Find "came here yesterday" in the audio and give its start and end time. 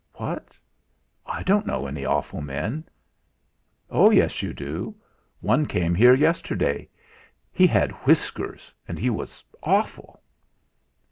5.67-6.89